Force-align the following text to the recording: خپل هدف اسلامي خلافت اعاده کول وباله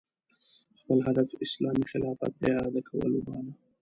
خپل 0.79 0.97
هدف 1.07 1.29
اسلامي 1.45 1.85
خلافت 1.91 2.33
اعاده 2.47 2.81
کول 2.89 3.11
وباله 3.15 3.53